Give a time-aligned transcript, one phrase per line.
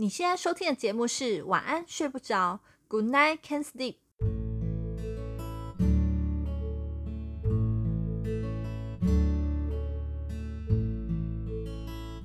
[0.00, 3.96] 你现在收听的节目是晚安睡不着，Good night can't sleep。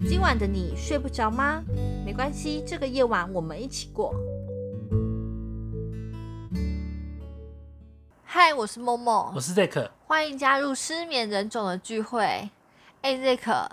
[0.07, 1.63] 今晚的你睡不着吗？
[2.05, 4.13] 没关系，这个夜晚我们一起过。
[8.24, 12.51] 嗨，我是默默，我是 Zack，欢迎加入失眠人种的聚会。
[13.01, 13.67] 哎，Zack。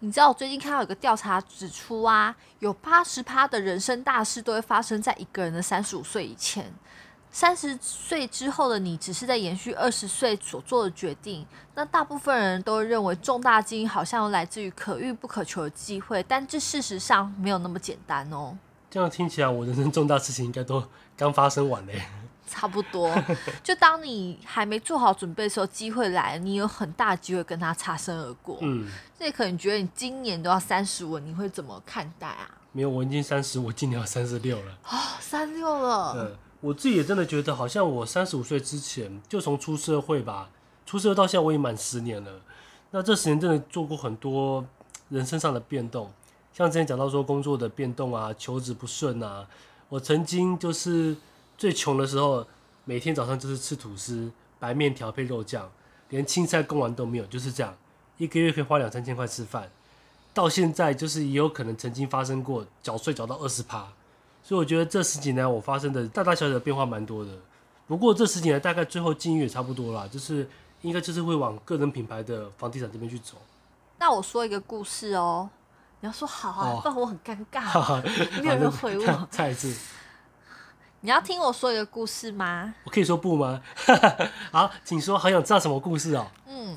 [0.00, 6.72] 你知道我最近看到有个调查指出啊，有八十趴的人生大事都会发生在一个人的三十五岁以前，
[7.32, 11.44] 三十岁之后的你只是在延续二十岁所做的决定。
[11.74, 18.56] 那大部分人都认为重大基因好像来自于可遇不可求的机会，但这事实上没有那么简单哦。
[18.88, 20.84] 这样听起来，我人生重大事情应该都
[21.16, 22.00] 刚发生完嘞。
[22.48, 23.14] 差不多，
[23.62, 28.58] 就当你还没做好准备的时候，机会来了，你有很大机会跟他擦身而过。
[28.62, 32.50] 嗯，所以可能觉得你今年都要三十五，你会怎么看待啊？
[32.72, 34.78] 没有，我已经三十，我今年要三十六了。
[34.84, 36.14] 哦，三六了。
[36.14, 40.48] 对，我自己也真的觉得，好像我三十五岁之前，就从出社会吧，
[40.86, 42.40] 出社会到现在，我也满十年了。
[42.90, 44.64] 那这十年真的做过很多
[45.10, 46.10] 人生上的变动，
[46.52, 49.46] 像之前讲到说工作的变动啊，求职不顺啊，
[49.88, 51.16] 我曾经就是。
[51.58, 52.46] 最穷的时候，
[52.84, 55.68] 每天早上就是吃吐司、白面条配肉酱，
[56.08, 57.76] 连青菜贡丸都没有，就是这样，
[58.16, 59.68] 一个月可以花两三千块吃饭。
[60.32, 63.88] 到现在就是也有可能曾经发生过缴税缴到二十趴，
[64.44, 67.32] 所以我觉得这十几年我发生的大大小小的变化蛮多的。
[67.88, 70.48] 不过这十几年大概最后境遇也差不多啦，就是
[70.82, 73.34] 应该就是会往个人品牌的房地产这边去走。
[73.98, 75.50] 那我说一个故事哦，
[75.98, 78.00] 你要说好啊，不然我很尴尬，
[78.40, 79.28] 没有人回我。
[79.28, 79.74] 再一次。
[81.00, 82.74] 你要听我说一个故事吗？
[82.82, 83.62] 我可以说不吗？
[84.50, 85.16] 好，请说。
[85.16, 86.26] 好想知道什么故事哦。
[86.46, 86.76] 嗯，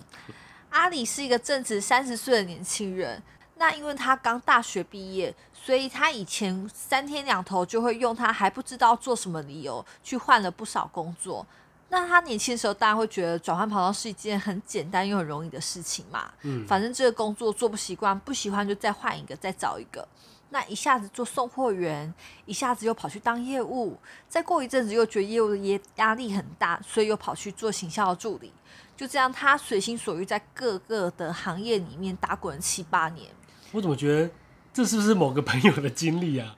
[0.70, 3.22] 阿里是一个正值三十岁的年轻人。
[3.56, 11.46] 那因为他刚大学毕业，所以他以前三天两头就会用他还不知道做什么理由去换了不少工作。
[11.90, 16.32] 那他年轻的时候大家会觉得转换跑道是一件很简单又很容易的事情嘛。
[16.44, 20.08] 嗯，反正这个工作做不习惯，不喜欢就再换一个，再找一个。
[20.54, 22.14] 那一下子做送货员，
[22.46, 23.98] 一下子又跑去当业务，
[24.28, 28.52] 再过一阵子又觉得业务的压压力很大，所以又跑去做行销的助理。
[28.98, 33.32] 就这样，他随心所欲在各个的行业里面打滚了七八年。
[33.72, 34.30] 我怎么觉得
[34.74, 36.54] 这是不是某个朋友的经历啊？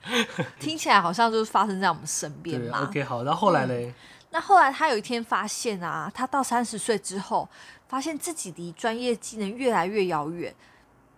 [0.58, 2.82] 听起来好像就是发生在我们身边嘛。
[2.82, 3.86] OK，好，然后后来嘞？
[3.86, 3.94] 嗯，
[4.30, 7.48] 那后来他有一天发现啊，他到三十岁之后，
[7.86, 10.52] 发现自己离专业技能越来越遥远。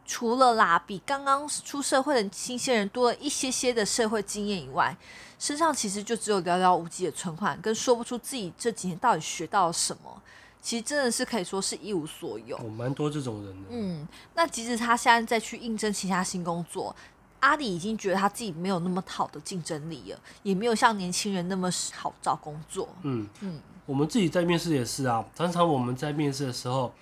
[0.07, 4.97] 除了啦，比刚刚出社会的新鲜人多了一些些的社会经验以外，
[5.39, 10.23] 身上其实就只有寥寥无几的存款，跟说不出自己这几年到底学到了什么。
[10.63, 12.57] 其实真的是可以说是一无所有。
[12.57, 13.69] 哦，蛮多这种人的。
[13.71, 16.95] 嗯，那即使他现在再去应征其他新工作，
[17.41, 22.89] 阿里已经觉得他自己没有那么好的竞争力了，也没有像年轻人那么好找工作。
[23.03, 26.93] 嗯嗯，我们自己在面试也是啊，常常我们在面试的时候。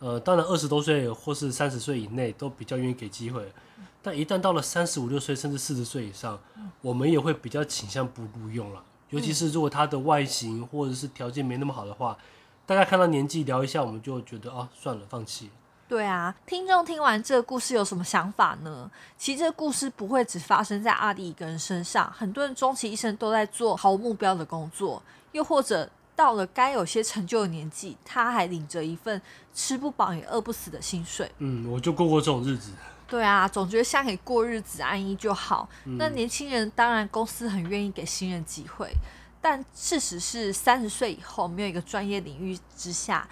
[0.00, 3.52] 呃，当然二十多岁或是三十岁以内都比较愿意给机会，
[4.00, 6.40] 但一旦到了三十五六岁甚至四十岁以上，
[6.80, 8.82] 我们也会比较倾向不录用了。
[9.10, 12.16] 尤其是如果他的外形或者是条件没那么好的话，
[12.64, 15.50] 大家看到年纪聊一下，我们就觉得啊，算了，放弃。
[15.86, 18.90] 对啊，听众听完这个故事有什么想法呢？
[19.18, 25.02] 其实这个故事不会只发生在阿里一个人身上，很多人终其一生都在做毫无目标的工作，
[25.32, 25.90] 又或者。
[26.20, 29.22] 到了该有些成就的年纪，他还领着一份
[29.54, 31.32] 吃不饱也饿不死的薪水。
[31.38, 32.72] 嗯，我就过过这种日子。
[33.08, 35.66] 对啊，总觉得像可以过日子安逸就好。
[35.86, 38.92] 嗯、那年轻人当然公司很愿意给新人机会，
[39.40, 43.26] 但事实是三十岁以后没有一个专业领域之下，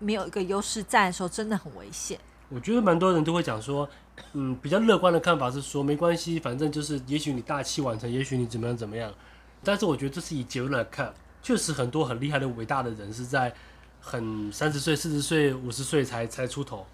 [0.00, 2.18] 没有一个优势在的时候，真的很危险。
[2.48, 3.88] 我觉得蛮多人都会讲说，
[4.32, 9.14] 嗯，比较乐观的看法是说，没关系，反正就是也许你大器晚成，也许你怎么样怎么样。
[9.62, 11.14] 但是我觉得这是以结论来看。
[11.42, 13.52] 确实很多很厉害的伟大的人是在
[14.00, 16.86] 很三十岁、四十岁、五十岁才才出头。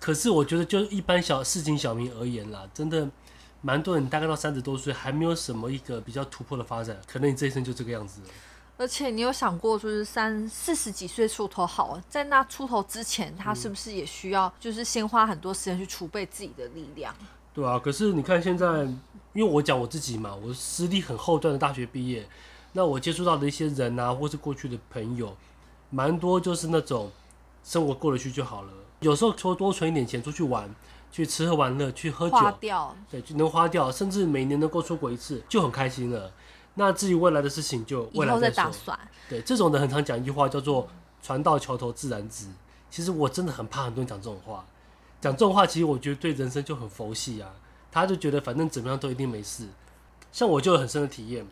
[0.00, 3.08] 可是我觉得，就一般小市井小民而言啦，真的
[3.62, 8.20] 蛮多人大概到三十多岁还没有什么一个比较突破的发展，可能你这一生就这个样子。
[8.76, 17.14] 而且你有想过，就是三四十几岁出头好，在那出头之前，他是不是也需要就是先花很多时间去储备自己的力量？
[17.54, 18.82] 对啊，可是你看现在，
[19.32, 22.28] 因为我讲我自己嘛，我实力很后段的大学毕业。
[22.76, 25.34] 那我接触到的一些人啊，或是过去的朋友，
[25.90, 27.10] 蛮多就是那种
[27.62, 28.72] 生活过得去就好了。
[28.98, 30.68] 有时候说多存一点钱出去玩，
[31.12, 36.32] 去吃喝玩乐，去喝酒，花掉，对，就能花掉，甚至每年能够出国一次就很开心了。
[36.74, 38.98] 那至于未来的事情，就未来再打算。
[39.28, 40.88] 对，这种人很常讲一句话，叫做
[41.22, 42.48] “船到桥头自然直”。
[42.90, 44.64] 其实我真的很怕很多人讲这种话，
[45.20, 47.48] 讲这种话，其实我觉得对人生就很佛系啊。
[47.92, 49.68] 他就觉得反正怎么样都一定没事。
[50.32, 51.46] 像我就有很深的体验，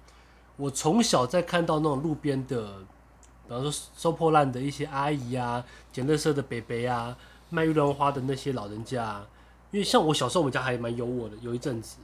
[0.56, 2.78] 我从小在看到那种路边的，
[3.46, 7.16] 比方说收破烂的一些阿姨啊，捡垃圾的北北啊，
[7.50, 9.24] 卖玉兰花的那些老人家，
[9.70, 11.96] 因为像我小时候，我们家还蛮有我的，有一阵子，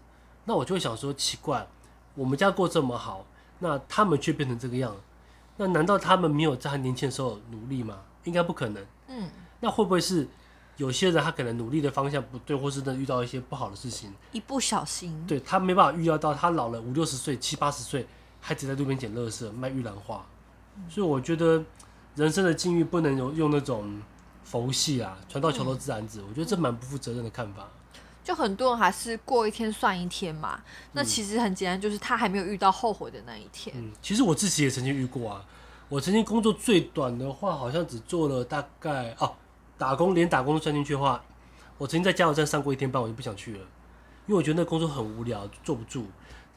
[0.44, 1.66] 那我就会想说，奇怪，
[2.14, 3.24] 我们家过这么好，
[3.58, 4.96] 那他们却变成这个样，
[5.56, 8.00] 那难道他们没有在年轻的时候努力吗？
[8.24, 8.84] 应该不可能。
[9.08, 9.30] 嗯，
[9.60, 10.26] 那会不会是？
[10.76, 18.06] 有些人他可能努力的方向不对，或是真的遇到一些不好的事情，一不小心，对他没办法预料到，他老了五六十岁、七八十岁，
[18.40, 20.25] 还只在路边捡垃圾、卖玉兰花。
[20.76, 21.62] 嗯、所以我觉得
[22.14, 24.00] 人生的境遇不能用用那种
[24.44, 26.20] 佛系啊，船到桥头自然直。
[26.20, 27.69] 嗯、我觉得这蛮不负责任的看法。
[28.23, 30.61] 就很多人还是过一天算一天嘛。
[30.93, 33.75] 那其实很简单，就是他还没有遇到后悔的那一天。
[33.79, 35.44] 嗯，其实我自己也曾经遇过啊。
[35.88, 39.35] 我曾经工作最短的话，好像只做了大概哦。
[39.79, 41.23] 打工连打工都算进去的话，
[41.79, 43.61] 我曾经在加油站上过一天班，我就不想去了，
[44.26, 46.06] 因为我觉得那工作很无聊，坐不住，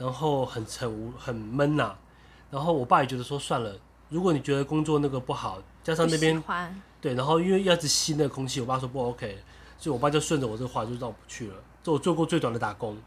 [0.01, 1.99] 然后很很无很闷呐、啊。
[2.49, 3.71] 然后我爸也觉得说算了，
[4.09, 6.43] 如果你觉得工作那个不好，加上那边
[6.99, 9.37] 对，然后因为要吸那个空气，我爸说不 OK，
[9.77, 11.55] 所以我爸就顺着我这个话就让我不去了。
[11.83, 12.97] 这我做过最短的打工，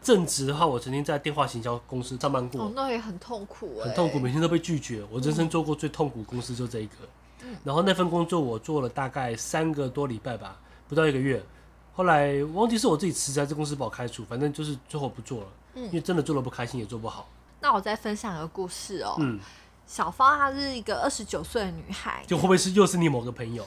[0.00, 5.02] 正职的话，我曾经在电话行销公司上班过，哦，那也很痛苦，很痛苦，每天都被拒绝。
[5.10, 6.96] 我人生做过最痛苦公司就这一个。
[7.42, 10.58] 嗯然后那份工作我做了大概三个多礼拜吧，
[10.88, 11.44] 不到一个月。
[11.92, 15.46] 后来忘记是我自己辞职，还是公司把我开除，反正就是最后不做了。
[15.74, 17.28] 嗯，因为真的做的不开心，也做不好。
[17.60, 19.16] 那我再分享一个故事哦。
[19.18, 19.40] 嗯，
[19.86, 23.66] 小芳她是一个二十九岁的女孩，就会不会是又是你某个朋友？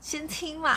[0.00, 0.76] 先听嘛。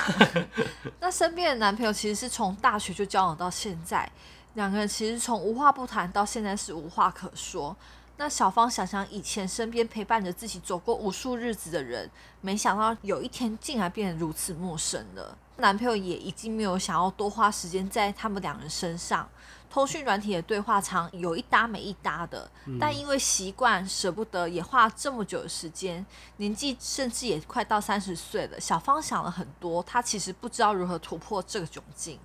[1.00, 4.10] 那身边的男朋友其实是从大学就交往到现在，
[4.56, 7.76] 两个人其实从无话不谈到现在是无话可说。
[8.18, 12.10] 那小芳想想以前身边陪伴着自己走过无数日子的人，
[12.42, 15.36] 没想到有一天竟然变得如此陌生了。
[15.58, 19.28] 男朋友也已经没有想要多花时间在他们两人身上，
[19.74, 22.48] 通讯软体的对话常有一搭没一搭的。
[22.80, 26.06] 但因为习惯舍不得，也花了这么久的时间，
[26.38, 28.60] 年纪甚至也快到三十岁了。
[28.60, 32.20] 小芳想了很多，她其实不知道如何突破这个窘境。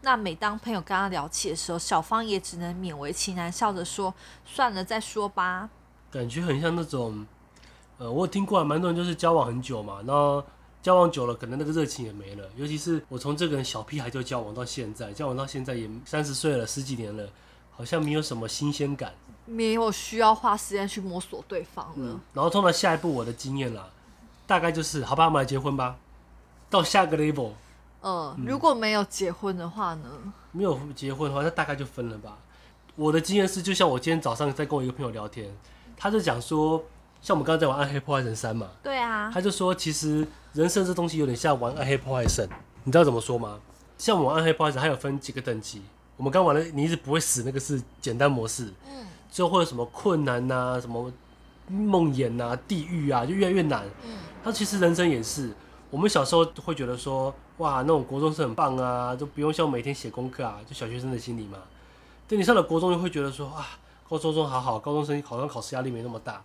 [0.00, 4.14] 那每当朋友跟她聊起的时候，小芳也只能勉为其难笑着说
[4.46, 5.68] ：“算了，再说吧。”
[6.10, 7.26] 感觉很像那种，
[7.98, 10.42] 呃，我有听过啊，蛮多人就是交往很久嘛，然后
[10.82, 12.48] 交往久了，可能那个热情也没了。
[12.56, 17.28] 尤其是我从这个人小屁孩就交往到现在，交往到现在也三十岁了，十几年了，
[17.70, 19.12] 好像没有什么新鲜感，
[19.44, 21.92] 没有需要花时间去摸索对方了。
[21.96, 23.88] 嗯，然后通常下一步我的经验啦，
[24.46, 25.96] 大概就是好吧，我们来结婚吧，
[26.70, 27.50] 到下个 level。
[28.02, 30.32] 嗯，如果没有结婚的话呢？
[30.52, 32.38] 没有结婚的话，那大概就分了吧。
[32.96, 35.54] 我的经验是，就像我今天早上在跟我一个朋友聊天，
[35.96, 36.82] 他就讲说，
[37.22, 42.46] 像我们刚刚在玩《暗黑破坏神三》嘛，对啊，他就说，其实人生这东西有点像玩《暗黑破坏神》，
[42.84, 43.58] 你知道怎么说吗？
[43.98, 45.82] 像我们《暗黑破坏神》还有分几个等级，
[46.16, 51.12] 我们刚玩的你一直不会死，那个是简单模式，嗯，之后会有什么困难呐、啊，什么
[51.68, 54.12] 梦魇呐、地狱啊，就越来越难，嗯，
[54.42, 55.52] 他其实人生也是。
[55.90, 61.58] 我们小时候会觉得说，哇，那种国中生很棒啊，就不用像每天写功课啊，就小学生的心理嘛。
[62.28, 63.66] 等你上了国中，就会觉得说，啊，
[64.08, 66.40] 高中中好好，高中生好像考试压力没那么大。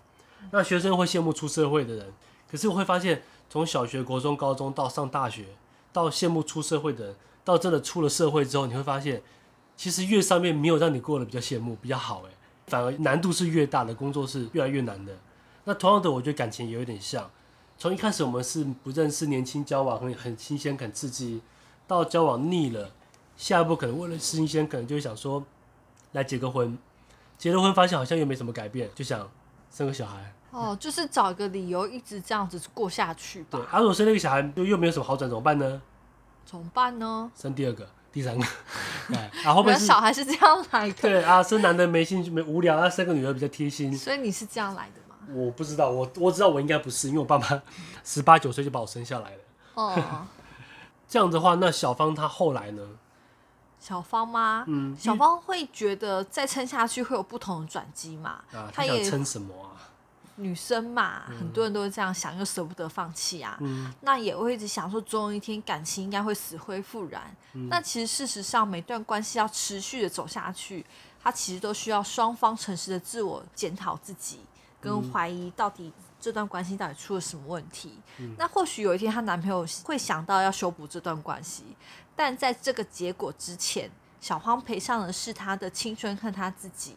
[0.52, 2.14] 那学生会羡慕出社会的人，
[2.50, 5.46] 可是我会发现，从小学、国中、高中到上大学，
[5.92, 9.22] 到羡慕出社会的人，到真的出了社会之后，你会发现，
[9.76, 12.30] 其实越上面没有让你过得比较羡慕、比较好，诶，
[12.68, 15.18] 反而难度是越大的，工作是越来越难的。
[15.66, 17.30] 那同样的，我觉得感情也有点像。
[17.78, 21.42] 从一开始我们是不认识，年轻交往很很新鲜很刺激，
[21.88, 22.92] 到交往腻了，
[23.36, 25.44] 下一步可能为了新鲜，可能就想说
[26.14, 26.78] 来结个婚，
[27.38, 29.30] 结了婚发现好像又没什么改变，就想
[29.70, 30.35] 生个小孩。
[30.56, 33.60] 哦，就是找一个理由一直这样子过下去吧。
[33.60, 35.82] 对，啊，如果生那个小孩又又没有什么好转，怎么办呢？
[36.46, 37.30] 怎么办呢？
[37.36, 38.46] 生第二个、第三个。
[39.10, 40.94] 对，然后面小孩是这样来的。
[40.94, 43.96] 对啊，生男的没兴趣、没无聊，啊，生个女的比较贴心。
[43.96, 45.16] 所以你是这样来的吗。
[45.34, 47.62] 我不知道，我我知道我应该不是，因为我爸妈
[48.04, 49.38] 十八九岁就把我生下来了。
[49.74, 50.26] 哦，
[51.10, 52.82] 这样的话，那小芳她后来呢？
[53.80, 54.64] 小芳吗？
[54.68, 58.40] 嗯，小芳会觉得再撑下去会有不同的转机嘛？
[58.54, 59.76] 啊，她想撑什么啊？
[60.36, 63.58] 女生嘛，嗯、很多人都会这样想，又舍不得放弃啊。
[63.62, 67.36] 嗯，那也会一直想说，总有一天感情应该会死灰复燃。
[67.54, 70.86] 嗯，那其实事实上，每段关系要持续的走下去，
[71.22, 74.40] 它其实都需要双方诚实的自我检讨自己。
[74.82, 77.98] 跟怀疑到底这段关系到底出了什么问题？
[78.20, 81.64] 嗯、那或许有一天她男朋友会想到要修补这段关系，
[82.16, 83.90] 但在这个结果之前，
[84.22, 86.96] 小芳赔上的是她的青春和她自己。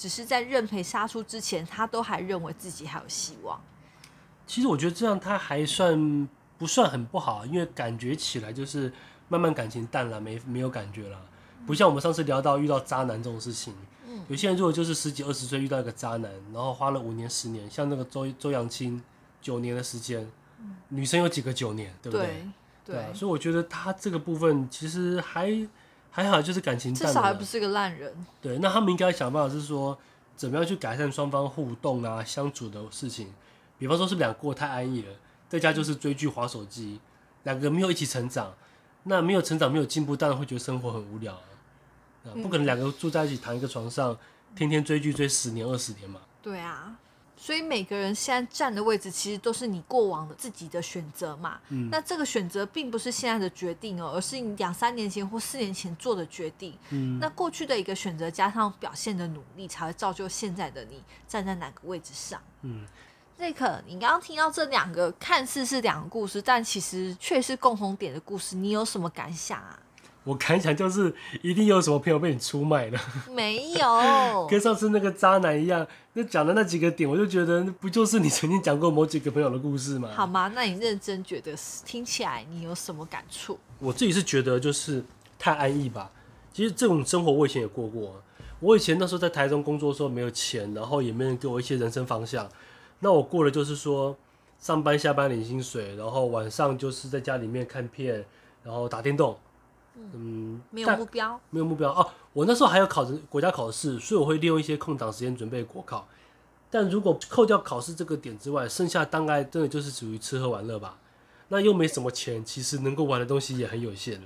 [0.00, 3.60] 只是在认赔杀出之前，他都还认为自己还有希望。
[4.46, 6.26] 其实我觉得这样他还算
[6.56, 8.90] 不算很不好，因为感觉起来就是
[9.28, 11.20] 慢慢感情淡了，没没有感觉了，
[11.66, 13.74] 不像我们上次聊到遇到渣男这种事情。
[14.08, 19.02] 嗯，有些人如果就是十几二十岁遇到一个渣男，然后花了五年十年，像那个周周扬青
[19.42, 20.26] 九年的时间，
[20.60, 22.26] 嗯，女生有几个九年，对不对？
[22.26, 22.34] 对，
[22.86, 25.46] 对，对啊，所以我觉得他这个部分其实还
[26.10, 28.12] 还好，就是感情淡了，至少还不是个烂人。
[28.42, 29.96] 对，那他们应该想办法是说，
[30.36, 33.32] 怎么样去改善双方互动啊、相处的事情。
[33.78, 35.08] 比方说，是不是两个过太安逸了，
[35.48, 37.00] 在家就是追剧、划手机，
[37.44, 38.52] 两个没有一起成长，
[39.04, 41.40] 那没有成长、没有进步，当然会觉得生活很无聊啊。
[42.42, 44.16] 不可能两个住在一起，躺一个床上，
[44.54, 46.20] 天天追剧追十年、二十年嘛。
[46.42, 46.96] 对啊。
[47.42, 51.58] 所以每个人现在站的位置，其实都是你过往的自己的选择嘛。
[51.70, 51.88] 嗯。
[51.90, 56.76] 那这个选择并不是现在的决定哦，而是你两三年前或四年前做的决定。
[56.90, 57.18] 嗯。
[57.18, 62.38] 那过去的一个选择加上表现的努力，才会造就现在的你站在哪个位置上。
[62.60, 62.86] 嗯。
[63.38, 69.80] 瑞克，你刚刚听到这两个看似是两个故事，但其实却是共同点的故事，你有什么感想啊？
[70.24, 73.00] 我感想就是，一定有什么朋友被你出卖了。
[73.32, 80.10] 没有， 跟上次那个渣男一样，那讲的那几个点，我就觉得不就是你曾经讲过某几个朋友的故事吗？
[80.14, 80.52] 好吗？
[80.54, 81.52] 那你认真觉得
[81.86, 83.58] 听起来你有什么感触？
[83.78, 85.02] 我自己是觉得就是
[85.38, 86.10] 太安逸吧。
[86.52, 88.22] 其实这种生活我以前也过过。
[88.60, 92.46] 我以前那时候在台中工作的时候没有钱，然后也没人给我一些人生方向。
[92.98, 94.14] 那我过的就是说
[94.58, 98.22] 上班下班领薪水，然后晚上就是在家里面看片，
[98.62, 99.34] 然后打电动。
[100.14, 102.08] 嗯，没有目标，没有目标哦。
[102.32, 106.06] 我那时候还有考着国家考试，所以我会利用一些空档时间准备国考。
[106.70, 110.98] 但如果扣掉考试这个点之外，剩下大概真的就是属于吃喝玩乐吧。
[111.48, 114.22] 那又没什么钱，其实能够玩的东西也很有限。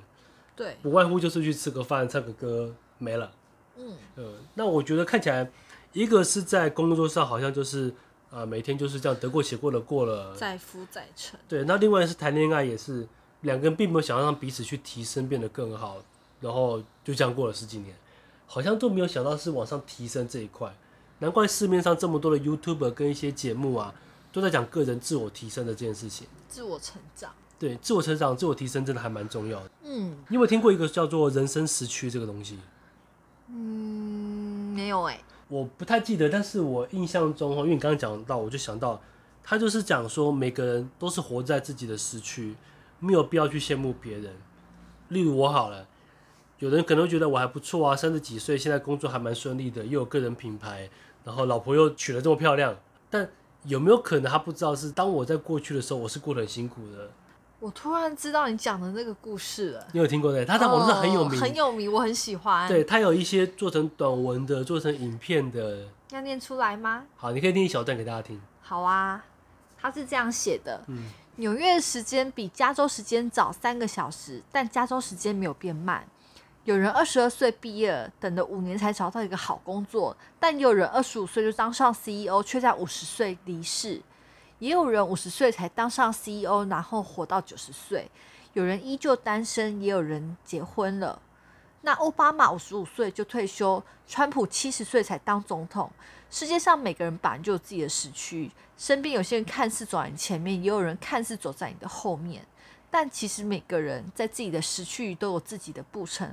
[0.54, 3.33] 对，不外乎就是去吃个饭、唱个歌，没了。
[3.76, 5.50] 嗯，呃，那我觉得看起来，
[5.93, 7.88] 一个是在工作上好像就是
[8.31, 11.40] 啊、呃，每天就是这样得过且过的过了，再夫再成。
[11.49, 13.09] 对，那另外是谈恋爱也是。
[13.44, 15.98] 两个人并没有想要让彼此去提升，变得更好，
[16.40, 17.94] 然后就这样过了十几年，
[18.46, 20.74] 好像都没有想到是往上提升这一块。
[21.20, 23.94] 难怪市面上这么多的 YouTuber 跟一些节目啊，
[24.32, 26.26] 都在讲个人自我提升的这件事情。
[26.48, 29.70] 自我成长，对，自我成长、自我提升真的还蛮重要的。
[29.84, 32.58] 嗯，你有没有听过一个叫做人生时区这个东西？
[33.48, 39.00] 嗯，没有哎、欸，我不太记得，但是我印象中，因为你刚刚讲到，我就想到，
[39.42, 42.54] 他就是讲说每个人都是活在自己的时区。
[43.04, 44.32] 没有必要去羡慕别人。
[45.08, 45.87] 例如我好了，
[46.58, 50.88] 有人可能会觉得我还不错啊，三十几岁，现在工作还蛮顺利的，又有个人品牌，
[51.25, 52.75] 然后老婆又娶了这么漂亮。
[53.11, 53.28] 但
[53.64, 57.11] 有没有可能他不知道是当我在过去的时候，我是过得很辛苦的？
[57.61, 59.87] 我突然知道你讲的那个故事了。
[59.92, 60.44] 你有听过对？
[60.44, 62.66] 他在网上很有名，哦，很有名，我很喜欢。
[62.68, 65.87] 对，他有一些做成短文的，做成影片的。
[66.11, 67.04] 要念出来吗？
[67.16, 68.40] 好，你可以念一小段给大家听。
[68.61, 69.25] 好啊，
[69.78, 70.82] 他是这样写的。
[70.88, 71.04] 嗯。
[71.37, 76.07] 纽约时间比加州时间早三个小时，但加州时间没有变慢。
[76.62, 84.00] 有人二十二岁毕业，等了五年才找到一个好工作；但有人二十五岁就当上 CEO，却在五十岁离世。
[84.61, 88.09] 也有人五十岁才当上 CEO，然后活到九十岁。
[88.53, 91.21] 有人依旧单身，也有人结婚了。
[91.81, 95.91] 那奥巴马五十五岁就退休，川普七十岁才当总统。
[96.35, 98.50] 世界上每个人本来就有自己的时区。
[98.76, 102.45] 身边有些人看似走在你前面，也有人看似走在你的后面，
[102.91, 106.29] 但其实每个人在自己的时区都有自己的步程，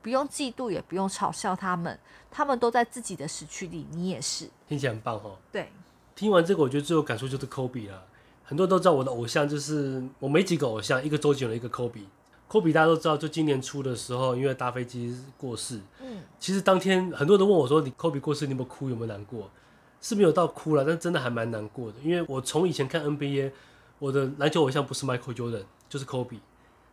[0.00, 1.98] 不用嫉妒，也不用嘲笑他们，
[2.30, 4.48] 他们都在自己的时区里，你也是。
[4.66, 5.36] 听起来很棒哦。
[5.52, 5.70] 对，
[6.14, 8.06] 听完这个，我觉得最有感触就是科比了。
[8.42, 12.08] 很多人都知道我的偶像就是我没几个偶像，一个周杰伦，一个科比。
[12.52, 15.80] 科比大家都知道，就今年初的时候，因为搭飞机过世。
[16.02, 18.90] 嗯，其实当天很多人都问我说：“你科比过世，你有没有哭？
[18.90, 19.50] 有没有难过？”
[20.02, 23.52] 是没有到哭了，但真的还蛮难过的，因为我从以前看 NBA，
[23.98, 26.40] 我的篮球偶像不是 Michael Jordan 就是 Kobe，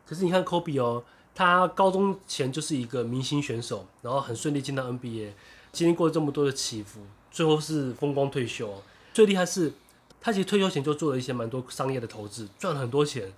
[0.05, 1.03] 可是你看 Kobe 哦，
[1.35, 5.31] 他高中前就是一个明星选手，然后很顺利进到 NBA，
[5.73, 8.71] 经历过这么多的起伏，最后是风光退休。
[9.11, 9.73] 最厉害是，
[10.21, 13.33] 他其实退休前就做了一些蛮多商业的投资，赚了很多钱，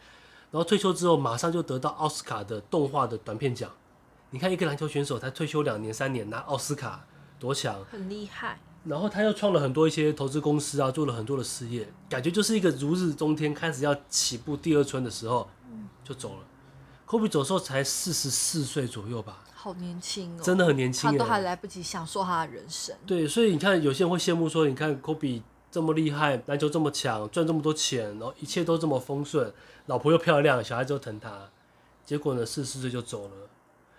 [0.52, 3.72] 然后退休之后马上就得到奥斯卡的动画的短片奖。
[4.30, 7.06] 你看一个篮球选手才退休两年三年拿奥斯卡，
[7.40, 8.60] 多强，很厉害。
[8.84, 15.50] 然后他又创了很多一些投资公司啊，做了很多的事业，感觉就是一个如日中天，开始要起步第二春的时候，
[16.04, 16.40] 就走了。
[17.06, 22.96] 科比走的时候才四十四岁左右吧，好年轻哦，真的很年轻，他都还来不及享受他的人生。
[23.06, 29.52] 对，所以你看，有些人会羡慕说，你看科比这么厉害，篮球这么强，赚这么多钱，然后一切都这么丰顺，
[29.86, 31.50] 老婆又漂亮，小孩子又疼他，
[32.06, 33.32] 结果呢，四十四岁就走了。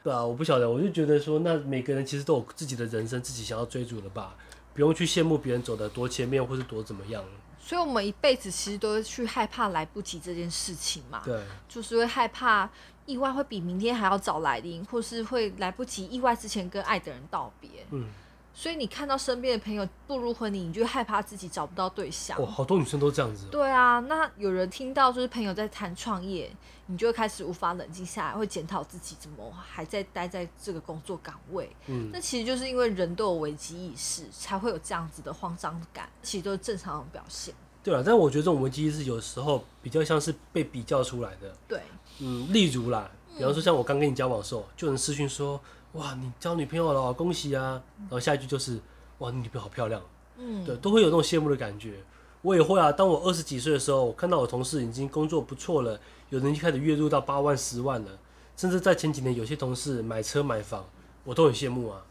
[0.05, 4.37] 对啊，我不晓得，我就觉得说，那每个人其实都有自己的人生，自己想要追逐的吧。
[4.75, 7.23] 不用去羡慕别人走的多前面，或是多怎么样。
[7.61, 11.23] 所以，我们一辈子其实都会去害怕来不及这件事情嘛。
[11.25, 12.69] 对，就是会害怕
[13.07, 17.87] 意外会比明天还要早来临，或是会来不及意外之前跟爱的人道别。
[17.91, 18.09] 嗯，
[18.55, 22.39] 所以你看到身边的朋友步入婚礼，你就害怕自己找不到对象。
[22.39, 23.47] 哦，好多女生都这样子。
[23.51, 26.55] 对啊，那有人听到就是朋友在谈创业，
[26.87, 31.75] 你就会开始无法冷静下来，会检讨自己怎么还在待在这个工作岗位。
[31.87, 37.55] 嗯，那其实就是因为人都有危机意识，才会有这样子的慌张感，其实都是正常的表现。
[37.83, 41.53] 对啊，但我觉得这种危机意识有时候比较像是被比较出来的。
[41.67, 41.81] 对，
[42.21, 45.61] 嗯，例如啦，比方说像我刚跟你交往的时候，就能私讯说。
[45.93, 47.79] 哇，你交女朋友了，恭喜啊！
[47.99, 48.81] 然后下一句就是，
[49.19, 50.01] 哇，你女朋友好漂亮。
[50.39, 52.03] 嗯，对，都会有那种羡慕的感觉。
[52.41, 52.91] 我也会啊。
[52.91, 58.11] 当我二十几岁的时候，我看到我同事已经工作不错了，有人就开始月入到八万、十万了，
[58.57, 60.83] 甚至在前几年，有些同事买车买房，
[61.25, 62.03] 我都很羡慕啊。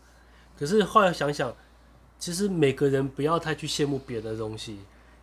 [0.55, 1.51] 可是后来想想，
[2.19, 4.77] 其实每个人不要太去羡慕别人的东西，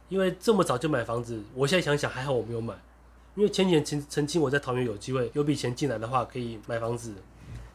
[0.09, 2.75] 因为这么早就买房子，我现在想想还好我没有买，
[3.35, 7.15] 因为前几年曾曾经我在桃园有机会有笔钱进来的话，可以买房子。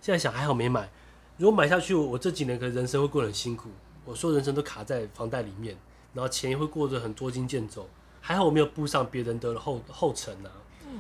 [0.01, 0.89] 现在想还好没买，
[1.37, 3.69] 如果买下去，我这几年可能人生会过得很辛苦。
[4.03, 5.77] 我说人生都卡在房贷里面，
[6.13, 7.87] 然后钱也会过得很捉襟见肘。
[8.19, 10.51] 还好我没有步上别人的后后尘啊。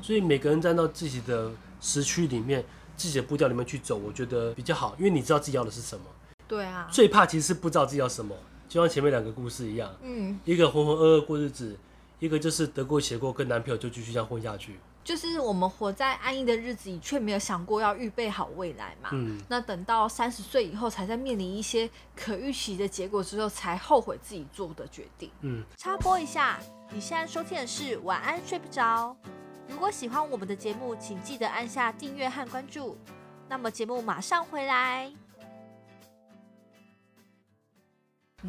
[0.01, 2.63] 所以每个人站到自己的时区里面，
[2.95, 6.05] 自己的步调里面去走，我觉得比较好，因为你知道自己要的是什么。
[6.47, 6.87] 对啊。
[6.91, 8.33] 最怕其实是不知道自己要什么，
[8.69, 9.93] 就像前面两个故事一样。
[10.01, 10.39] 嗯。
[10.45, 11.77] 一个浑浑噩噩过日子，
[12.23, 14.79] 一个就是得过且过，跟男朋友就继续这样混下去。
[15.03, 19.09] 就是我们活在安逸的日子里，却没有想过要预备好未来嘛。
[19.11, 19.37] 嗯。
[19.49, 25.29] 那等到三十岁以后，才在面临一些可预期的结果之后，才后悔自己做的决定。
[25.41, 25.65] 嗯。
[25.75, 26.57] 插播一下，
[26.93, 29.13] 你现在收听的是晚安睡不着。
[29.67, 32.97] 如果喜欢我们的节目，请记得按下订阅和关注。
[33.49, 35.11] 那么节目马上回来。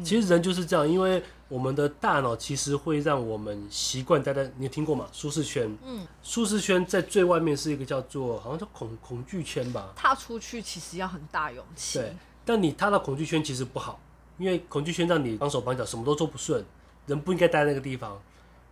[0.03, 5.07] 其实人就是这样，因为我们的大脑其实会让我们习惯待在，你有听过吗？
[5.11, 5.77] 舒适圈。
[5.83, 9.93] 嗯，舒适圈在最外面是一个叫做好像叫恐恐惧圈吧。
[9.95, 11.99] 踏出去其实要很大勇气。
[11.99, 13.99] 对，但你踏到恐惧圈其实不好，
[14.39, 16.65] 因为恐惧圈让你绑手绑脚，什么都做不顺。
[17.05, 18.19] 人不应该待在那个地方，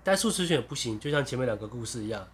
[0.03, 0.99] 待舒适圈也不行。
[0.99, 2.27] 就像前面两个故事一样，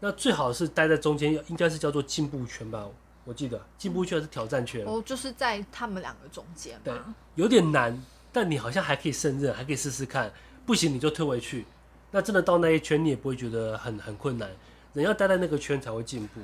[0.00, 2.84] 那最好是待在中间，应该是叫做进步圈吧？
[3.24, 4.84] 我记得进步圈还是挑战圈？
[4.84, 6.76] 哦，就是在他们两个中间。
[6.82, 6.92] 对，
[7.36, 7.96] 有点难。
[8.34, 10.32] 但你好像还可以胜任，还可以试试看，
[10.66, 11.64] 不行你就退回去。
[12.10, 14.50] 那真的到那一圈，你也不会觉得很很困难。
[14.92, 16.40] 人要待在那个圈才会进步。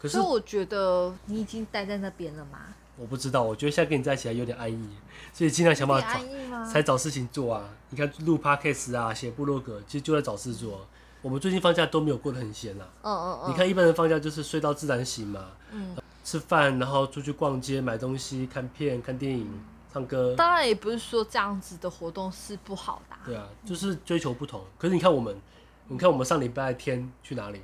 [0.00, 2.60] 可是我觉得你已经待在那边了吗？
[2.96, 4.88] 我不知道，我觉得现在跟你在一起还有点安逸，
[5.34, 6.18] 所以尽量想办法
[6.50, 7.68] 找，才找事情做啊。
[7.90, 10.86] 你看录 podcast 啊，写部落格，其实就在找事做。
[11.20, 12.88] 我们最近放假都没有过得很闲啊。
[13.02, 13.50] 嗯嗯嗯。
[13.50, 19.48] 你看一般人放假就是睡到自然醒嘛，嗯，吃饭，然后出去逛街买东西，看片看电影。
[19.92, 23.20] 唱歌，当然也不是说这样子的活动是不好的啊。
[23.24, 24.62] 对啊，就是追求不同。
[24.78, 25.40] 可是你看我们，
[25.88, 27.62] 你看我们上礼拜天去哪里？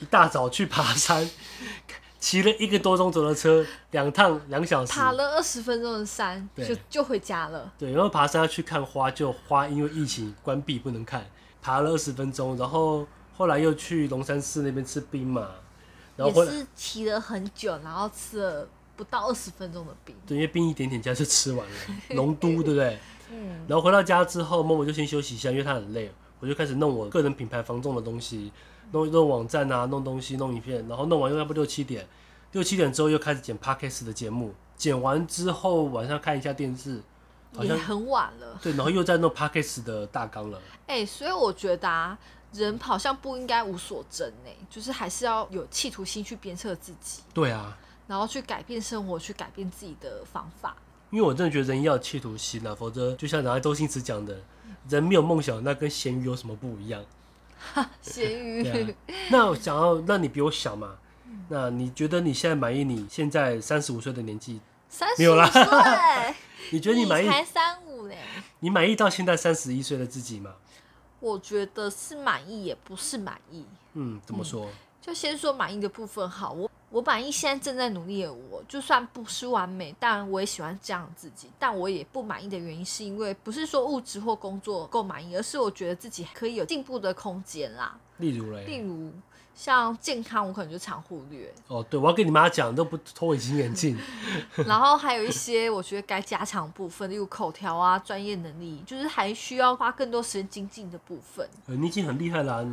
[0.00, 1.30] 一大早去爬山，
[2.18, 7.72] 骑了一个多钟头的车，两趟两小时，爬了二十分钟的山，就就回家了。
[7.78, 11.24] 对，然后爬山要去看花，就花因为疫情关闭不能看，
[11.62, 13.06] 爬了二十分钟，然后
[13.36, 15.48] 后来又去龙山寺那边吃冰嘛，
[16.16, 18.68] 然后也是骑了很久，然后吃了。
[18.96, 21.74] 不到二十分钟的冰，对，因为冰一点点加就吃完了。
[22.14, 22.98] 龙都对不对？
[23.30, 23.64] 嗯。
[23.66, 28.52] 然后回到家之后，默默就先休息一下，因为他很累，我就开始弄我个人品牌防重的东西，
[28.92, 32.06] 弄弄网站啊，弄东西，弄影片，然后弄完又要不六七点，
[32.52, 37.00] 六七点之后又开始剪 Podcast 的节目，剪完之后晚上看一下电视，
[37.56, 38.58] 好像很晚了。
[38.62, 40.60] 对，然后又在弄 Podcast 的大纲了。
[40.86, 42.16] 哎、欸，所以我觉得啊，
[42.52, 47.22] 人好像不应该无所争呢，就是还是要有企图心去鞭策自己。
[47.32, 47.76] 对啊。
[48.06, 50.76] 然后去改变生活，去改变自己的方法。
[51.10, 54.36] 因为我真的觉得人要有企图心啊，否则就像刚才周星驰讲的，
[54.88, 57.04] 人没有梦想，那跟咸鱼有什么不一样？
[57.72, 58.66] 哈， 咸鱼。
[58.68, 58.96] 啊、
[59.30, 60.96] 那我想要，那你比我小嘛？
[61.48, 64.60] 那你觉得你现在满意你现在三十五岁的年纪？
[64.88, 66.34] 三十五岁？
[66.72, 67.28] 你觉得你满意？
[67.28, 68.18] 才三五嘞？
[68.60, 70.54] 你满意到现在三十一岁的自己吗？
[71.20, 73.64] 我觉得是满意，也不是满意。
[73.94, 74.66] 嗯，怎么说？
[74.66, 76.70] 嗯、就先说满意的部分好，我。
[76.94, 81.50] 我满意现在正在努力的我，就算不是完美，但我也喜欢这样自己。
[81.58, 87.98] 但我也不满意的原因，是因为不是说物质或工作够满意，而是我觉得自己可以有进步的空间啦。
[88.18, 88.64] 例如嘞？
[88.64, 89.10] 例如
[89.54, 91.52] 像健康，我可能就常忽略。
[91.68, 93.96] 哦，对，我要跟你妈讲，都不脱隐形眼镜。
[94.66, 101.48] 然后还有一些我觉得该加强的部分，例如口条啊、专业能力，就是还需要花更多时间精进的部分。
[101.66, 102.64] 呃，你已经很厉害啦。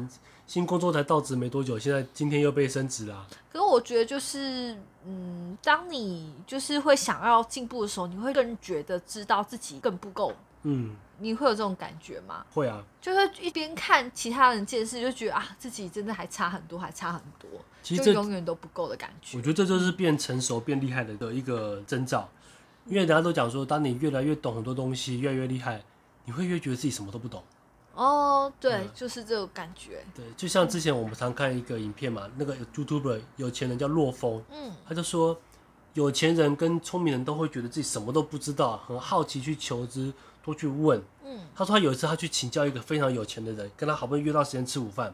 [0.48, 3.26] 新工作才到职没多久，现在今天又被升职啦。
[3.54, 10.34] 可是我觉得就是，嗯，当你就是会想要进步的时候，你会更觉得知道自己更不够。
[10.64, 12.46] 嗯，你会有这种感觉吗？
[12.54, 17.50] 会啊，就会一边看其他人见识，就觉得啊，自己真的还差很多，还差很多，
[17.82, 19.38] 其实就永远都不够的感觉。
[19.38, 22.30] 我觉得这就是变成熟、变厉害的的一个征兆。
[22.88, 25.84] 因为大家都讲说，当你越来越懂很多东西，越来越厉害，
[26.26, 27.44] 你会越觉得自己什么都不懂。
[27.94, 30.04] 哦，对，嗯、就是这个感觉。
[30.16, 35.40] 对，就像之前我们常看一个影片嘛，那个 YouTuber 有钱人叫洛风，嗯，他就说，
[35.94, 40.12] 有钱人跟聪明人都会觉得自己什么都不知道，很好奇去求知，
[40.44, 41.02] 多去问。
[41.26, 45.14] 嗯，他说他有一次他去请教一个非常有钱的人，跟他好不容易约到时间吃午饭，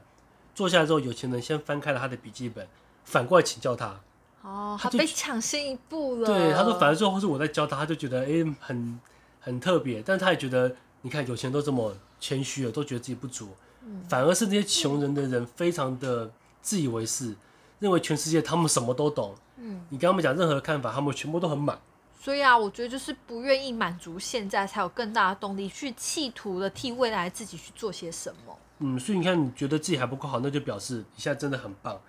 [0.53, 2.67] 坐下来之后，有钱人先翻开了他的笔记本，
[3.05, 3.99] 反过来请教他。
[4.41, 6.25] 哦，他被抢先一步了。
[6.25, 8.99] 对，他说反正最后是我在教他，他就觉得哎、欸、很
[9.39, 10.75] 很特别，但是他也觉得。
[11.03, 13.49] 你看，有钱人都这么谦虚了，都觉得自己不足，
[13.85, 17.35] 嗯、反而是那些穷人的人非常的自以为是，
[17.79, 19.33] 认为全世界他们什么都懂。
[19.57, 21.79] 嗯，你跟他们讲任何的看法，他们全部都很满。
[22.19, 28.57] 所以啊，我觉得就是不愿意满足现在，才有更大的动力去企图的替未来自己去做些什么。
[28.79, 31.99] 嗯，所以你看，你觉得自己还不够好，那就表示你现在真的很棒。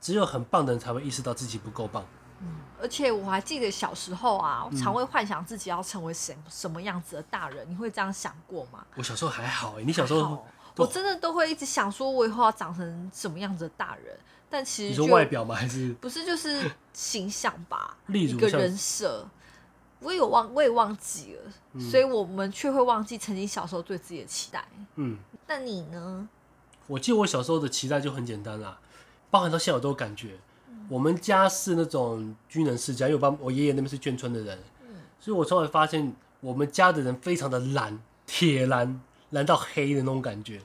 [0.00, 2.04] 只有很棒的人才会意识到自己不够棒。
[2.40, 2.46] 嗯，
[2.80, 7.66] 而且我还记得小时候啊，我常会幻想自己要成为什什么样子的大人。
[7.68, 8.86] 嗯、你会这样想过吗？
[8.94, 14.16] 我小时候还好哎、欸，你小时候我真的都会一直想说，我以后要长成什么样子的大人。
[14.48, 15.54] 但其实你说外表吗？
[15.54, 17.96] 还是不是就是形象吧？
[18.06, 19.28] 例如一个人设，
[20.00, 21.52] 我有忘，我也忘记了。
[21.74, 24.64] 嗯、所以我们却会忘记曾经小时候对自己的期待。
[24.96, 26.28] 嗯，那你呢？
[26.86, 28.78] 我记得我小时候的期待就很简单啦，
[29.30, 30.38] 包含到现在我都有感觉。
[30.88, 38.98] 我们家是那种军人世家，因为我爸我爷爷那边是眷村的人，嗯、所以我从来发现我们家的人非常的蓝，铁蓝，
[39.30, 40.62] 蓝到黑的那种感觉。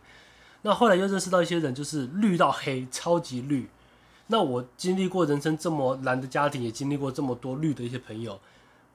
[0.62, 3.70] 那后来又认识到一些人，就是绿到黑，超级绿。
[4.28, 8.40] 那我经历过人生这么蓝的家庭，也经历过这么多绿的一些朋友，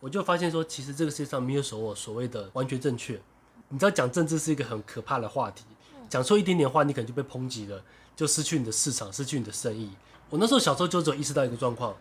[0.00, 3.20] 我就发现说，其实这个世界上没有所所谓的完全正确。
[3.68, 5.64] 你知道讲政治是一个很可怕的话题，
[6.08, 7.82] 讲错一点点话，你可能就被抨击了，
[8.16, 9.90] 就失去你的市场，失去你的生意。
[10.30, 11.94] 我那时候小时候就只有意识到一个状况，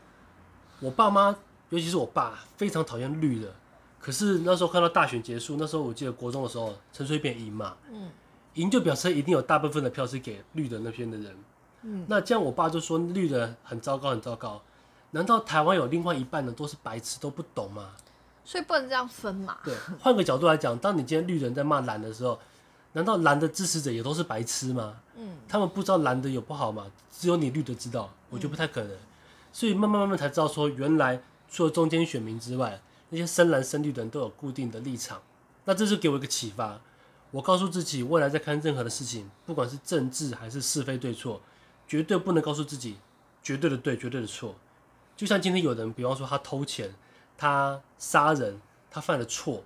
[0.80, 1.36] 我爸妈，
[1.70, 3.54] 尤其是我爸，非常讨厌绿的。
[4.00, 8.10] 可是那时候看到大选结束，那时候我记得国中的时候，陈水扁赢嘛，嗯，
[8.54, 11.36] 赢就表示一定有大部分的票是给绿的那边的人，
[11.82, 14.62] 嗯，那这样我爸就说绿的很糟糕，很糟糕。
[15.18, 17.90] 难道台湾有另外一半的都是白痴都不懂吗？
[18.46, 19.58] 所以不能这样分嘛。
[19.64, 22.40] 对，换个角度来讲，当你今天绿人在骂蓝的时候。
[22.94, 24.96] 难道蓝的支持者也都是白痴吗？
[25.18, 26.88] 嗯，他们不知道蓝的有不好吗？
[27.12, 28.92] 只有你绿的知道，我觉得不太可能。
[28.92, 29.00] 嗯、
[29.54, 35.22] 所以慢慢慢慢才知道说，原来除了中间选民之外，那些深蓝深绿的人都有固定的立场。
[35.66, 36.80] 那这是给我一个启发。
[37.30, 41.40] 我告诉自己，未来在看任何的事情，不管是政治还是是非对错，
[41.88, 42.98] 绝对不能告诉自己
[43.44, 44.56] 绝对的对，绝对的错。
[45.18, 46.94] 就像今天有人，比方说他偷钱，
[47.38, 49.64] 他杀人，他犯了错。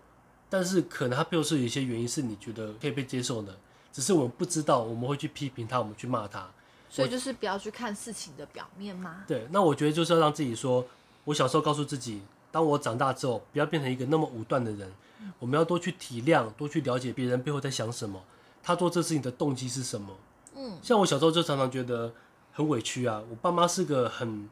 [0.50, 3.56] 但是可能他背后是有一些原因，是你觉得可以被接受的，
[3.94, 6.46] 只是我们不知道，我们会去批评他，我们去骂他，
[6.90, 9.24] 所以就是不要去看事情的表面吗？
[9.26, 10.86] 对，那我觉得就是要让自己说，
[11.24, 18.22] 我小时候告诉自己，当我长大之后，不要变成一个那么武断的人，嗯、我们要多去体谅，多去了解别人背后在想什么，
[18.62, 20.18] 他做这事情的动机是什么。
[20.58, 22.12] 嗯，像我小时候就常常觉得
[22.52, 24.50] 很委屈啊，我爸妈是个很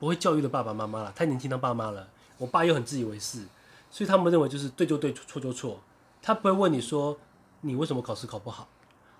[0.00, 2.08] 不会教育的爸爸妈妈了，太年轻当爸妈了，
[2.38, 3.44] 我爸又很自以为是。
[3.90, 5.78] 所以他们认为就是对就对，错就错，
[6.22, 7.16] 他不会问你说
[7.60, 8.66] 你为什么考试考不好，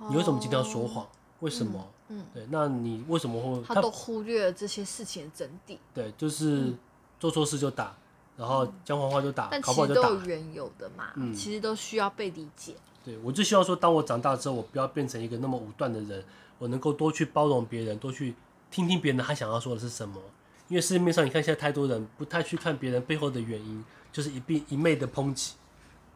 [0.08, 1.06] 你为什么今天要说谎，
[1.40, 1.86] 为什么？
[2.08, 3.62] 嗯，对，那你为什么会？
[3.64, 5.76] 他都忽略了这些事情的真谛。
[5.92, 6.72] 对，就是
[7.18, 7.94] 做错事就打，
[8.36, 12.74] 然后讲谎话就打，但其实都有缘由的嘛，嗯，其实都需要被理解。
[13.04, 16.24] 对，我就希望说，当我长大之后，我不要变成一个那么武断的人，
[16.58, 18.34] 我能够多去包容别人，多去
[18.70, 20.20] 听听别人他想要说的是什么。
[20.70, 23.84] 因为市面上你看现在太多人不太去看别人背后的原因。
[24.12, 25.52] 就是一并一昧的抨击，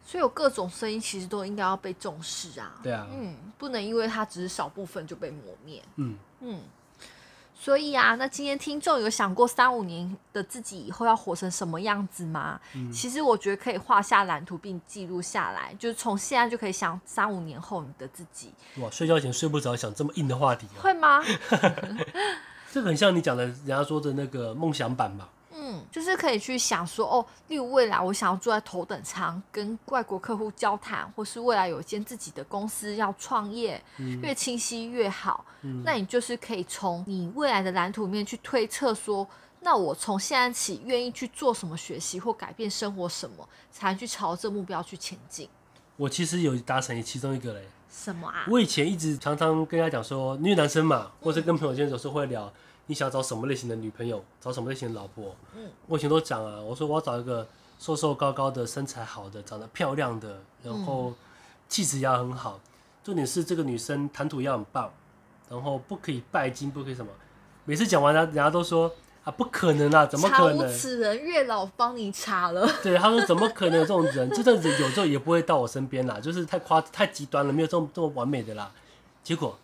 [0.05, 2.73] 所以有各种声音，其实都应该要被重视啊。
[2.83, 5.81] 对啊，嗯，不能因为它只是少部分就被磨灭。
[5.95, 6.59] 嗯嗯，
[7.57, 12.59] 所以啊，那今天听众有想过三五年的自己以后要活成什么样子吗？
[12.73, 18.51] 嗯，其实我觉得可以画下蓝图并记录下来，就是从现在就可以想三五年后你的自己。
[18.79, 20.83] 哇，睡觉前睡不着，想这么硬的话题啊？
[20.83, 21.23] 会吗？
[22.75, 25.29] 这个很像你讲的，人家说的那个梦想版吧。
[25.53, 35.45] 嗯，就是可以去想说哦，例如未来我想要坐在头等舱跟外国客户交谈，或是未来有一间自己的公司要创业，嗯、越清晰越好。
[35.61, 39.25] 嗯、那你就是可以从你未来的蓝图里面去推测说，
[39.61, 45.47] 那我从现在起愿意去做什么学习或改变生活什么，才能去朝这目标去前进。
[45.95, 47.65] 我其实有达成其中一个嘞。
[47.95, 48.45] 什么啊？
[48.49, 52.51] 我以前一直常常跟他讲说，因为男生嘛，或者跟朋友间有时候会聊。
[52.87, 54.23] 你想找什么类型的女朋友？
[54.39, 55.35] 找什么类型的老婆？
[55.55, 57.47] 嗯，我以前都讲啊，我说我要找一个
[57.79, 61.11] 瘦瘦高高的、身材好的、长得漂亮的，然后
[61.67, 62.59] 气质要很好。
[63.03, 64.93] 重点是这个女生谈吐要很棒，
[65.49, 67.11] 然后不可以拜金，不可以什么。
[67.63, 68.93] 每次讲完了，人家都说
[69.25, 70.71] 啊，不可能啊， 怎么可能？
[70.71, 72.65] 此人，月老帮你查了。
[72.81, 74.29] 对，他说怎么可能有这种人？
[74.29, 78.71] 这阵子有时候也不会到我身边啦，就是太夸太极端了，没有这么这么完美的啦。
[79.23, 79.57] 结果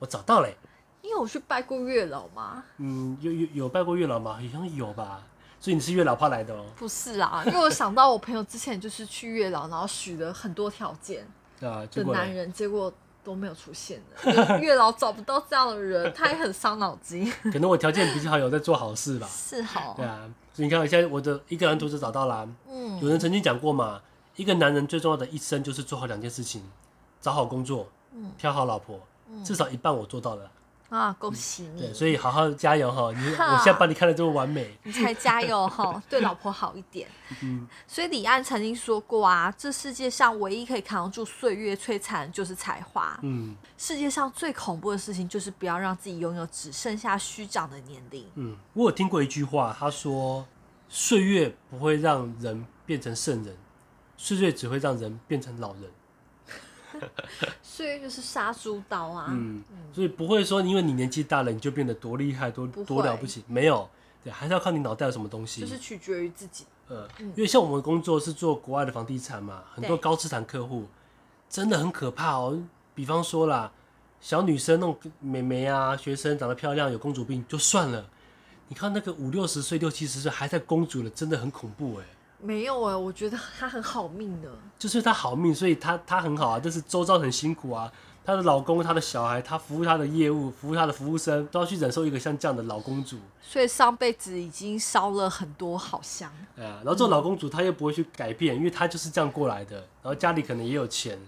[0.00, 0.48] 我找到了。
[1.02, 2.64] 你有去拜过月老吗？
[2.78, 4.32] 嗯，有有有拜过月老吗？
[4.32, 5.22] 好像有吧。
[5.60, 6.64] 所以你是月老派来的哦？
[6.76, 11.26] 不是啊，因为我想到我朋友之前就是去月老，然后许了很多条件
[11.60, 12.92] 的男人，结果
[13.26, 14.60] 都没有出现的。
[14.60, 17.28] 月老找不到这样的人，他也很伤脑筋。
[17.52, 19.26] 可能我条件比较好，有在做好事吧。
[19.26, 19.94] 是好。
[19.96, 20.20] 对啊，
[20.54, 22.48] 所以你看，现在我的一个人图就找到了。
[22.70, 23.00] 嗯。
[23.00, 24.00] 有人曾经讲过嘛，
[24.36, 26.62] 一个男人最重要的一生就是做好两件事情：
[27.20, 29.00] 找好工作，嗯，挑好老婆。
[29.28, 29.42] 嗯。
[29.42, 30.48] 至少一半我做到了。
[30.96, 31.80] 啊，恭喜你！
[31.82, 33.12] 对，所以好好加油哈！
[33.16, 37.08] 你我现在把你看的这么完美，你才加油哈， 对老婆好一点。
[37.42, 43.18] 嗯，所以李安曾经说过啊，这世界上唯一可以扛住岁月摧残就是才华。
[43.22, 48.26] 嗯，世界上最恐怖的事情就是不要让自己拥有只剩下虚长的年龄。
[48.36, 50.46] 嗯，我有听过一句话，他说：
[50.88, 53.56] 岁月不会让人变成圣人，
[54.16, 55.82] 岁月只会让人变成老人。
[57.62, 63.88] 岁月就是杀猪刀啊，嗯，所以不会说因为你年纪大了你就变得多厉害多多了不起，没有，
[64.22, 66.64] 对，还是要看你脑袋有什么东西，就是取决于自己。
[66.88, 70.86] 呃，因为像我们工作是做国外的房地产嘛，很多高资产客户
[71.50, 72.56] 真的很可怕哦。
[72.94, 73.72] 比方说啦，
[74.20, 78.08] 小女生那种美眉啊，学生长得漂亮有公主病就算了，
[78.68, 82.04] 你看那个五六十岁六七十岁还在公主了，真的很恐怖哎。
[82.38, 86.60] 没有哎，我觉得她很好命的，就是她好命，所以她她很好啊。
[86.62, 87.90] 但是周遭很辛苦啊，
[88.24, 93.18] 她的老公、她的小孩、她服务她的业务、服务她的服务生，都要去忍受一个像这样的老公主。
[93.40, 96.30] 所以上辈子已经烧了很多好香。
[96.54, 99.76] 对啊，然后这种老公主她又不会去改变，因为她就是这样过来的。
[99.76, 101.18] 然后家里可能也有钱，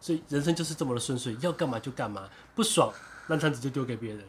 [0.00, 2.92] 所以人生就是这么的顺遂，要干嘛就干嘛，不爽
[3.28, 4.22] 烂摊子就丢给别人。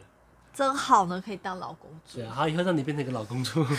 [0.52, 2.18] 真好呢，可以当老公主。
[2.18, 3.64] 对啊，好，以后让你变成一个老公主。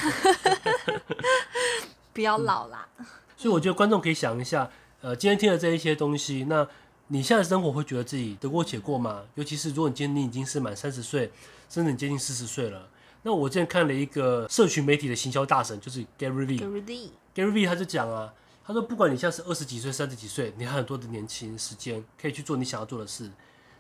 [2.14, 3.06] 不要老啦、嗯，
[3.38, 4.70] 所以我觉得观众可以想一下，
[5.02, 6.68] 呃，今天听了这一些东西，那
[7.08, 9.24] 你现在生活会觉得自己得过且过吗？
[9.36, 11.32] 尤其是如果你今天你已经是满三十岁，
[11.70, 12.88] 甚至你接近四十岁了，
[13.24, 18.34] 那我之前看了一个社群媒体的行销大神，就是 Gary Vee，Gary Vee，Gary Vee 他就讲啊，
[18.66, 23.32] 他说不管你现在是二十几岁、三十几岁，你还有很多的年轻时间可以去做你想要做的事，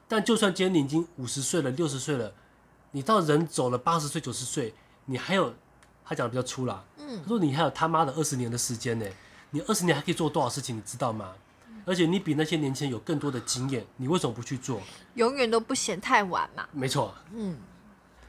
[0.08, 2.34] 但就算今天你已经五十岁了、六十岁了，
[2.92, 4.74] 你到人走了八十岁、九十岁，
[5.06, 5.54] 你还有。
[6.12, 9.06] 他讲的比较粗啦，他说你还有他妈的二十年的时间呢，
[9.52, 11.30] 你二十年还可以做多少事情，你知道吗？
[11.86, 14.82] 而且你比那些年轻人有更多的经验，你为什么不去做？
[15.14, 16.66] 永远都不嫌太晚嘛。
[16.74, 17.58] 没错，嗯，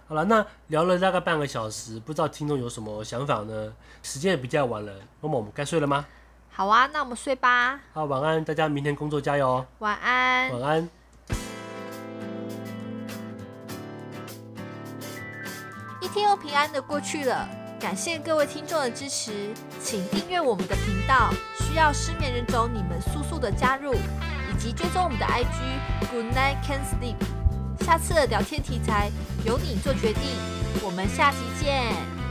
[0.06, 3.72] 好了，那聊了大概半个小时，不知道听众有什么想法呢？
[4.04, 6.06] 时间也比较晚了，那么我们该睡了吗？
[6.52, 7.80] 好啊，那我们睡吧。
[7.92, 9.66] 好，晚安，大家明天工作加油。
[9.80, 10.52] 晚安。
[10.52, 10.88] 晚安。
[16.00, 17.61] 一天又平安的过去了。
[17.82, 21.32] 感谢各位听众的支持，请订阅我们的频道。
[21.58, 27.16] 需要失眠人种，你们速速的加入，以及追踪我们的 IG Good Night Can Sleep。
[27.84, 29.10] 下次的聊天题材
[29.44, 30.22] 由你做决定，
[30.80, 32.21] 我们下期见。